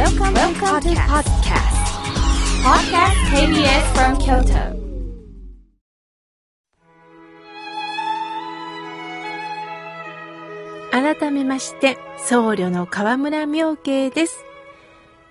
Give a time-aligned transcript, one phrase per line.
[0.00, 1.76] Welcome, Welcome to podcast.
[2.64, 4.80] Podcast KBS from Kyoto.
[10.90, 14.46] 改めまして、僧侶の河村明慶です。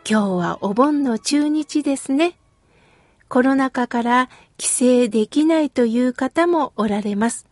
[0.07, 2.37] 今日はお盆の中日ですね。
[3.27, 7.47] コロナ禍から帰省できないという方もおられます。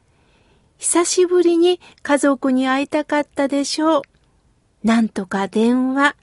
[0.77, 4.01] 久しぶりに家族に会いたかったでしょう。
[4.83, 6.15] なんとか電話、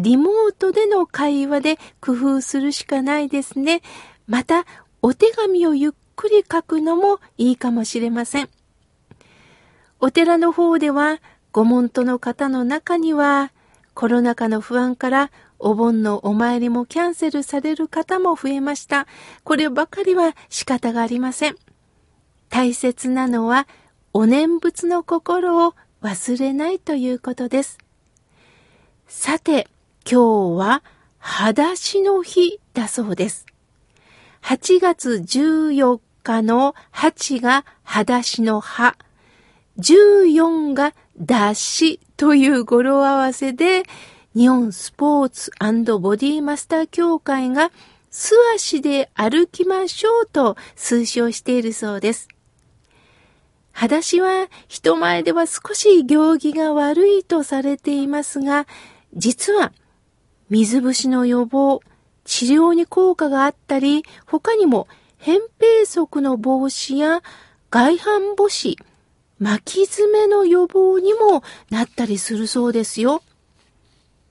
[0.00, 3.82] リモートでの会話で工夫するしかないですね。
[4.26, 4.64] また、
[5.02, 8.48] お手紙をゆっくり書くのもいいかもしれません。
[9.98, 11.20] お寺の方では、
[11.52, 13.52] ご門徒の方の中には、
[13.92, 19.06] コロナ禍の不安からお盆のお参りもキャンセルされる方も増えました。
[19.44, 21.56] こればかりは仕方がありません。
[22.48, 23.68] 大切なのは、
[24.14, 27.76] お念仏の心を忘れないということです。
[29.06, 29.68] さて、
[30.08, 30.82] 今日は、
[31.18, 33.46] 裸足の日だそうです。
[34.42, 38.96] 8月14日の8が裸足の葉。
[39.78, 43.84] 14が脱しという語呂合わせで、
[44.34, 45.50] 日本スポーツ
[45.98, 47.70] ボディマスター協会が
[48.10, 52.28] 素足で歩きましょうと推奨しているそうです。
[53.72, 58.66] 裸足は人前では少し行儀が悪いとされていますが、
[59.14, 59.72] 実は
[60.50, 61.80] 水虫の予防、
[62.24, 64.88] 治療に効果があったり、他にも
[65.22, 67.22] 扁平足の防止や
[67.70, 68.76] 外反母趾、
[69.38, 73.22] 巻き爪の予防にもなったりするそうですよ。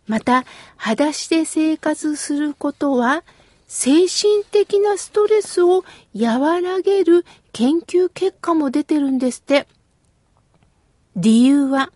[0.08, 0.44] また、
[0.76, 3.24] 裸足で生活することは、
[3.68, 5.86] 精神的なストレスを
[6.20, 9.68] 和らげる研究結果も出てるんですって。
[11.16, 11.94] 理由は、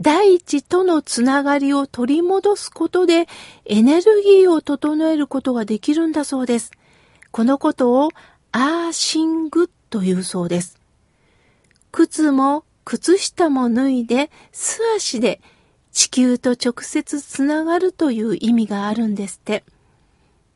[0.00, 3.26] 大地とのつながりを取り戻すことで
[3.64, 6.72] エネルギーを整えることができるんだそうです。
[7.30, 8.10] このことを
[8.52, 10.78] アーシングというそうです。
[11.92, 15.40] 靴も靴下も脱いで素足で
[15.92, 19.64] 地球と直接つながるという意味があるんですって。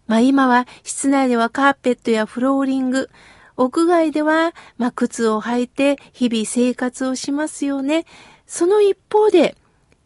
[0.07, 3.09] まあ今は室内ではカーペットやフローリング、
[3.57, 8.07] 屋外では、まあ、靴を履いて日々生活をしますよね。
[8.51, 9.57] その一方で、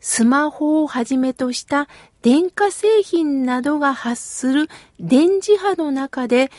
[0.00, 1.88] スマホをはじめとした
[2.20, 4.68] 電化製品などが発する
[5.00, 6.50] 電磁波の中で、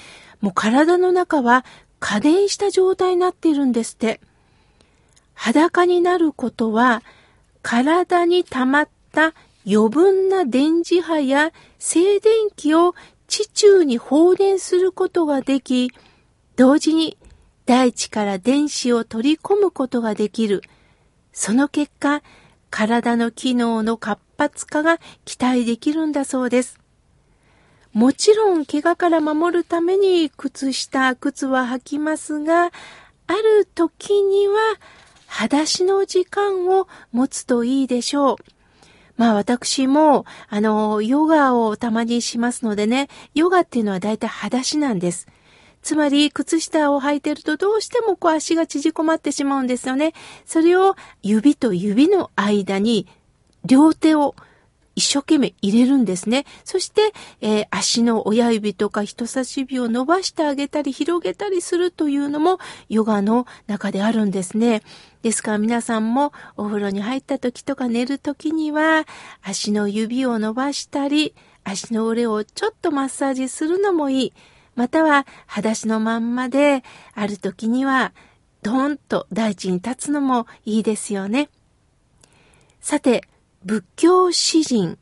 [0.42, 1.64] もう体の中は
[2.00, 4.20] 過電した状態になっているんですって。
[5.36, 7.04] 裸になることは、
[7.62, 12.96] 体に溜まった余分な電磁波や静電気を
[13.28, 15.92] 地中に放電することができ、
[16.56, 17.16] 同時に
[17.68, 20.64] 大地から電子を取り込むことができる。
[21.36, 22.24] その結果、
[22.70, 26.80] 体の機能の活発化が期待できるんだそうです。
[27.92, 32.72] もちろん怪我から守るために靴下、靴は履きますが、
[33.28, 34.56] ある時には
[35.28, 38.36] 裸足の時間を持つといいでしょう。
[39.18, 45.28] まあ私も、あの、ヨガをたまにしますのでね、ヨガっていうのはだいたい裸足なんです。
[45.86, 50.14] つまり、靴下を履いてるとどうしてもこう足が縮こまってしまうんですよね。
[50.44, 53.06] それを指と指の間に
[53.66, 54.34] 両手を
[54.96, 56.46] 一生懸命入れるんですね。
[56.64, 62.58] そして、えー、足の親指とか人差し指を伸ばしてあげたり広げたりするというのも
[62.90, 64.82] ヨガの中であるんですね。
[65.22, 69.06] ですから皆さんもお風呂に入った時とか寝る時には
[69.44, 74.34] 足の指を伸ばしたり足の裏をちょっとマッサージするのもいい。
[74.76, 78.14] または、裸足のまんまで、ある時には、
[78.62, 81.50] ドーンと大地に立つのもいいですよね。
[82.82, 83.24] さて、
[83.64, 84.98] 仏教詩人、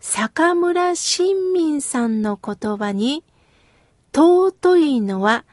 [0.00, 3.24] 坂村新民さんの言葉に、
[4.12, 5.44] 尊いのは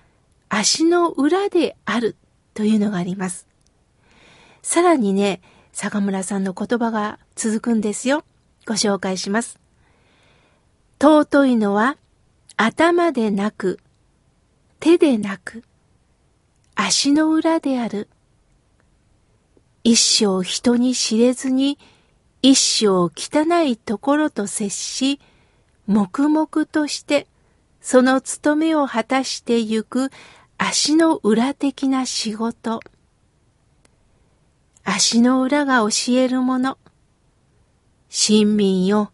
[0.47, 2.15] 足の裏である
[2.53, 3.47] というのがあります。
[4.61, 5.41] さらにね、
[5.73, 8.23] 坂村さんの言葉が続くんですよ。
[8.65, 9.59] ご紹介します。
[11.01, 11.97] 尊いのは
[12.55, 13.79] 頭でなく、
[14.79, 15.63] 手でなく、
[16.75, 18.09] 足の裏である。
[19.83, 21.79] 一生人に知れずに、
[22.41, 25.19] 一生汚いところと接し、
[25.87, 27.27] 黙々として、
[27.81, 30.09] その務めを果たしてゆく
[30.57, 32.81] 足の裏的な仕事。
[34.83, 36.77] 足の裏が教えるもの。
[38.09, 39.11] 親民よ。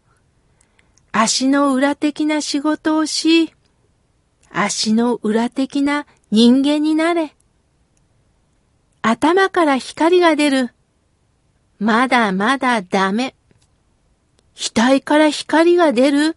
[1.11, 3.53] 足の裏的な仕事をし、
[4.51, 7.35] 足の裏的な人間になれ。
[9.01, 10.69] 頭から光が出る。
[11.79, 13.33] まだまだダメ。
[14.56, 16.35] 額から光が出る。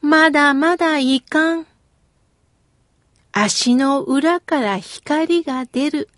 [0.00, 1.66] まだまだいかん。
[3.30, 6.08] 足の裏から光が出る。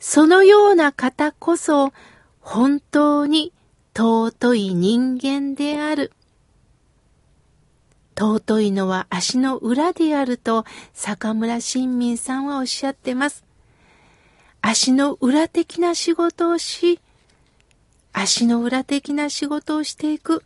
[0.00, 1.92] そのような方こそ
[2.40, 3.54] 本当に
[3.96, 6.12] 尊い人間である。
[8.16, 13.44] 尊いのは足の裏であると坂村新民さんはおっしゃってます。
[14.60, 17.00] 足の裏的な仕事をし、
[18.12, 20.42] 足の裏的な仕事をしていく。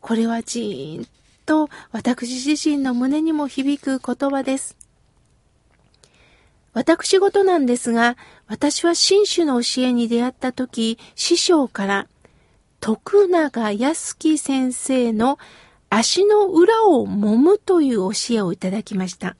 [0.00, 1.06] これはじーん
[1.46, 4.76] と私自身の胸にも響く言葉です。
[6.74, 12.06] 私事なんですが、私は新種の教えに出会った時、師匠から
[12.80, 15.38] 徳永康樹先生の
[15.90, 19.36] 足の裏を揉むという教えをいただきました。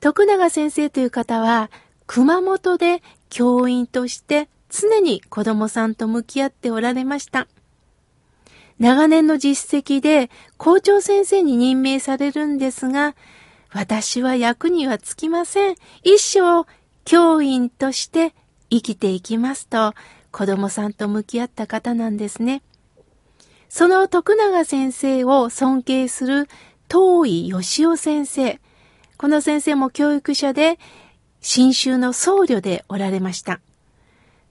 [0.00, 1.70] 徳永先生という方は、
[2.06, 7.48] 熊本で教員として常に子供さんと向き合っておられました。
[8.78, 13.14] 長年の実績で校長先生に任命されるんですが、
[13.70, 15.74] 私は役にはつきません。
[16.02, 16.66] 一生
[17.04, 18.34] 教員として
[18.70, 19.94] 生きていきますと
[20.30, 22.62] 子供さんと向き合った方なんですね。
[23.68, 26.48] その徳永先生を尊敬する
[26.90, 28.60] 東井義雄先生。
[29.18, 30.78] この先生も教育者で、
[31.40, 33.60] 新州の僧侶でおられました。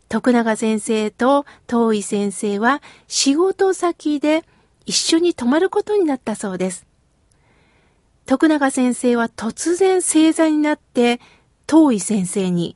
[0.10, 4.46] 徳永先生と東井先生は仕事先で
[4.86, 6.86] 一緒に泊まることになったそうです。
[8.26, 11.20] 徳永先生は突然正座になって
[11.70, 12.76] 東井先生に、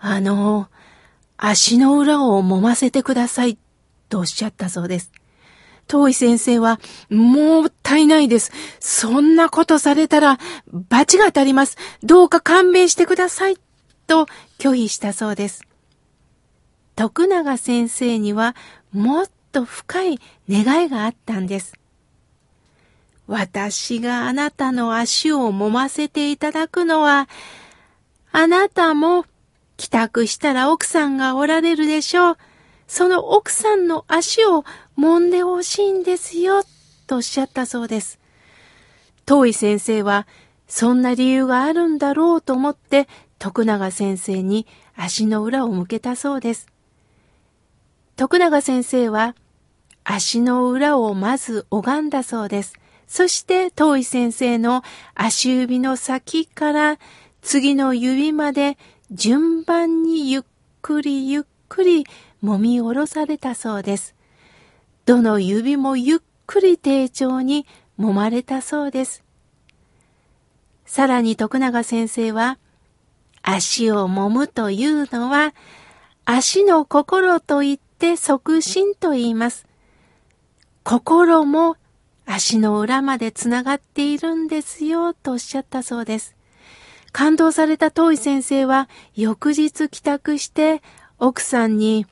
[0.00, 0.68] あの、
[1.36, 3.56] 足の裏を揉ませてください
[4.08, 5.12] とおっしゃったそうです。
[5.90, 8.52] 東井先生は、もったいないです。
[8.78, 10.38] そんなことされたら、
[10.72, 11.76] 罰が当たります。
[12.02, 13.56] どうか勘弁してください。
[14.06, 14.26] と
[14.58, 15.62] 拒否したそうです。
[16.96, 18.54] 徳永先生には、
[18.92, 21.74] もっと深い願いがあったんです。
[23.26, 27.28] 私があなたの足を揉ませていただくのは、
[28.32, 29.26] あなたも
[29.76, 32.38] 帰宅したら奥さんがおられるでしょう。
[32.86, 34.64] その奥さんの足を
[34.98, 36.64] 揉んでほしいんですよ、
[37.06, 38.18] とおっしゃったそうです。
[39.26, 40.26] 遠い先生は、
[40.66, 43.06] そんな理由があるんだろうと思って、
[43.38, 44.66] 徳永先生に
[44.96, 46.66] 足の裏を向けたそうです。
[48.16, 49.36] 徳永先生は、
[50.02, 52.74] 足の裏をまず拝んだそうです。
[53.06, 54.82] そして遠い先生の
[55.14, 56.98] 足指の先から
[57.40, 58.76] 次の指まで
[59.10, 60.42] 順番にゆっ
[60.82, 62.04] くりゆっくり
[62.42, 64.17] 揉み下ろされたそうです。
[65.08, 67.64] どの指もゆっくり丁重に
[67.98, 69.24] 揉まれたそうです。
[70.84, 72.58] さらに徳永先生は、
[73.40, 75.54] 足を揉むというのは、
[76.26, 79.66] 足の心と言って促進と言います。
[80.82, 81.78] 心も
[82.26, 86.36] 足の裏までつながっているんですよ、とおっしゃったそうです。
[87.12, 90.82] 感動された遠い先生は、翌日帰宅して、
[91.18, 92.04] 奥さんに、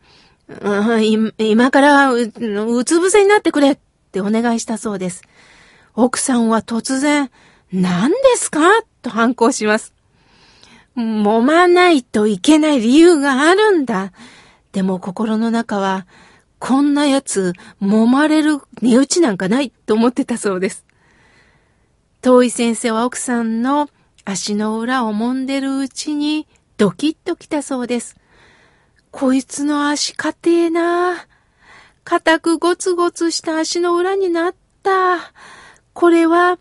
[0.49, 3.79] うん今からう、うつ伏せになってくれっ
[4.13, 5.23] てお願いしたそうです。
[5.95, 7.31] 奥さんは突然、
[7.73, 8.61] 何ですか
[9.03, 9.93] と反抗します。
[10.97, 14.13] 揉まないといけない理由があるんだ。
[14.73, 16.07] でも心の中は、
[16.59, 17.53] こんなやつ、
[17.83, 20.85] 揉まれる値打ちなんかないと思ってたそうです。
[22.23, 23.89] 遠い先生は奥さんの
[24.25, 28.17] 足の裏を揉んでるうちにドキッときたそうです。
[29.19, 31.27] こいつの足硬えな。
[32.05, 35.33] 硬くゴツゴツした足の裏になった。
[35.95, 36.59] これは、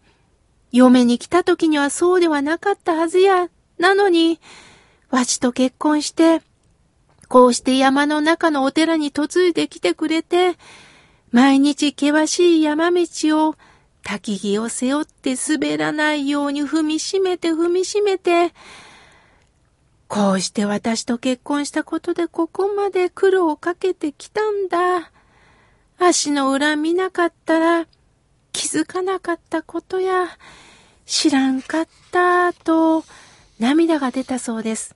[0.71, 3.49] 嫁に来た時にはそうではなかったはずや。
[3.77, 4.39] なのに、
[5.09, 6.41] わしと結婚して、
[7.27, 10.55] こうして山の中のお寺に嫁いできてくれて、
[11.31, 13.01] 毎日険しい山道
[13.49, 13.55] を、
[14.05, 18.53] 焚き木を背負って滑らないように踏みしめて踏みしめて、
[20.07, 25.11] こうして私と結婚したことでここまで苦労をかけてきたんだ。
[25.97, 27.87] 足の裏見なかったら
[28.51, 30.27] 気づかなかったことや
[31.05, 33.03] 知らんかったと
[33.59, 34.95] 涙が出たそうです。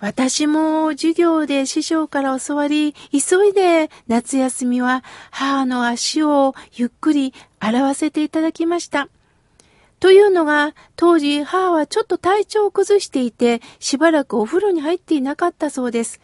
[0.00, 9.08] 私も授業で師匠から教わり、急いで夏休みは母の足をゆっくり洗わせていただきました。
[10.02, 16.20] というのが、当時母はちょっと体調を崩していて、しばらくお風呂に入っていなかったそうです。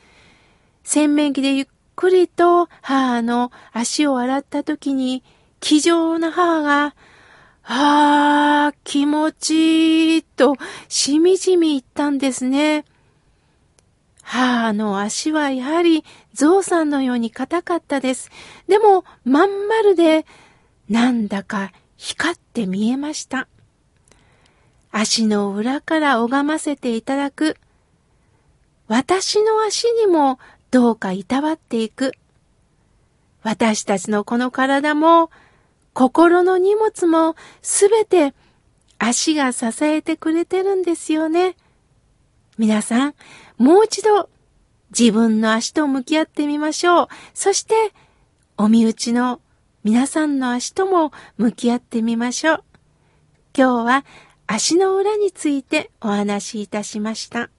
[0.82, 5.22] 洗面器でゆっくりと母の足を洗った時に、
[5.60, 6.96] 気丈な母が、
[7.62, 10.56] ああ、気持ちいいと、
[10.88, 12.84] しみじみ言ったんですね。
[14.24, 18.32] 母の足はやはりゾウさんのように硬かったです。
[18.66, 20.26] でも、まん丸で、
[20.88, 23.46] なんだか光って見えました。
[24.90, 27.56] 足の裏から拝ませていただく。
[28.86, 30.38] 私の足にも
[30.70, 32.12] どうかいたわっていく。
[33.42, 35.30] 私たちのこの体も、
[35.92, 38.34] 心の荷物もすべて
[38.98, 41.56] 足が支えてくれてるんですよね。
[42.56, 43.14] 皆さん、
[43.56, 44.28] もう一度
[44.96, 47.08] 自分の足と向き合ってみましょう。
[47.34, 47.74] そして、
[48.56, 49.40] お身内の
[49.84, 52.64] 皆さんの足とも向き合ってみましょう。
[53.56, 54.04] 今日は
[54.50, 57.50] 足の裏についてお話しいたしました。